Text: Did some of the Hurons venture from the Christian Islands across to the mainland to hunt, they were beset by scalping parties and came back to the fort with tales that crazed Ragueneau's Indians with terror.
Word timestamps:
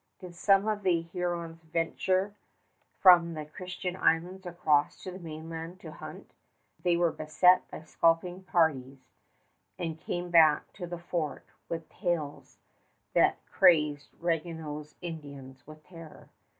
Did 0.17 0.33
some 0.33 0.67
of 0.67 0.81
the 0.81 1.01
Hurons 1.03 1.61
venture 1.61 2.33
from 2.97 3.35
the 3.35 3.45
Christian 3.45 3.95
Islands 3.95 4.47
across 4.47 5.03
to 5.03 5.11
the 5.11 5.19
mainland 5.19 5.79
to 5.81 5.91
hunt, 5.91 6.31
they 6.81 6.97
were 6.97 7.11
beset 7.11 7.69
by 7.69 7.83
scalping 7.83 8.41
parties 8.41 8.97
and 9.77 9.99
came 10.01 10.31
back 10.31 10.73
to 10.73 10.87
the 10.87 10.97
fort 10.97 11.45
with 11.69 11.87
tales 11.87 12.57
that 13.13 13.45
crazed 13.45 14.07
Ragueneau's 14.19 14.95
Indians 15.03 15.67
with 15.67 15.83
terror. 15.83 16.29